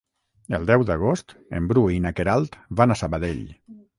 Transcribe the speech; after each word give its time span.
El 0.57 0.63
deu 0.69 0.85
d'agost 0.89 1.35
en 1.59 1.69
Bru 1.71 1.85
i 1.97 2.01
na 2.07 2.13
Queralt 2.21 2.57
van 2.79 2.95
a 2.97 3.01
Sabadell. 3.05 3.45